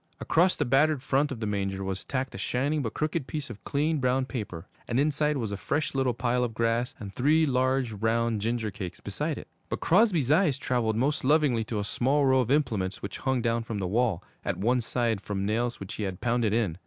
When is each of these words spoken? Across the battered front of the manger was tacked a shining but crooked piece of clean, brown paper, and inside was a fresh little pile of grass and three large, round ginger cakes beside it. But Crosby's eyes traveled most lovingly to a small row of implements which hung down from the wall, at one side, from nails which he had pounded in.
Across 0.19 0.55
the 0.55 0.65
battered 0.65 1.03
front 1.03 1.31
of 1.31 1.41
the 1.41 1.45
manger 1.45 1.83
was 1.83 2.03
tacked 2.03 2.33
a 2.33 2.39
shining 2.39 2.81
but 2.81 2.95
crooked 2.95 3.27
piece 3.27 3.51
of 3.51 3.63
clean, 3.63 3.99
brown 3.99 4.25
paper, 4.25 4.67
and 4.87 4.99
inside 4.99 5.37
was 5.37 5.51
a 5.51 5.57
fresh 5.57 5.93
little 5.93 6.15
pile 6.15 6.43
of 6.43 6.55
grass 6.55 6.95
and 6.99 7.13
three 7.13 7.45
large, 7.45 7.91
round 7.91 8.41
ginger 8.41 8.71
cakes 8.71 8.99
beside 8.99 9.37
it. 9.37 9.47
But 9.69 9.79
Crosby's 9.79 10.31
eyes 10.31 10.57
traveled 10.57 10.95
most 10.95 11.23
lovingly 11.23 11.63
to 11.65 11.77
a 11.77 11.83
small 11.83 12.25
row 12.25 12.39
of 12.39 12.49
implements 12.49 13.03
which 13.03 13.19
hung 13.19 13.43
down 13.43 13.61
from 13.61 13.77
the 13.77 13.85
wall, 13.85 14.23
at 14.43 14.57
one 14.57 14.81
side, 14.81 15.21
from 15.21 15.45
nails 15.45 15.79
which 15.79 15.93
he 15.93 16.01
had 16.05 16.19
pounded 16.19 16.51
in. 16.51 16.79